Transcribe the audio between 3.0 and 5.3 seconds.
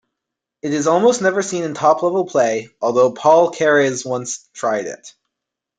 Paul Keres once tried it.